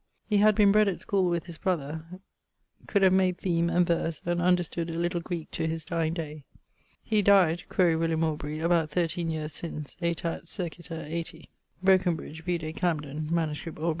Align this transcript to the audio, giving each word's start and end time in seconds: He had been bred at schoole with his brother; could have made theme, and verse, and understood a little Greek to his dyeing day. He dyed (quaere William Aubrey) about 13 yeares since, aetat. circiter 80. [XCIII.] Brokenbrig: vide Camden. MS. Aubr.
He 0.27 0.37
had 0.37 0.55
been 0.55 0.71
bred 0.71 0.87
at 0.87 0.99
schoole 0.99 1.29
with 1.29 1.45
his 1.45 1.59
brother; 1.59 2.05
could 2.87 3.03
have 3.03 3.13
made 3.13 3.37
theme, 3.37 3.69
and 3.69 3.85
verse, 3.85 4.19
and 4.25 4.41
understood 4.41 4.89
a 4.89 4.97
little 4.97 5.21
Greek 5.21 5.51
to 5.51 5.67
his 5.67 5.83
dyeing 5.85 6.15
day. 6.15 6.43
He 7.03 7.21
dyed 7.21 7.69
(quaere 7.69 7.99
William 7.99 8.23
Aubrey) 8.23 8.57
about 8.61 8.89
13 8.89 9.29
yeares 9.29 9.53
since, 9.53 9.95
aetat. 10.01 10.47
circiter 10.49 11.05
80. 11.07 11.21
[XCIII.] 11.21 11.49
Brokenbrig: 11.85 12.41
vide 12.41 12.75
Camden. 12.75 13.29
MS. 13.31 13.59
Aubr. 13.59 13.89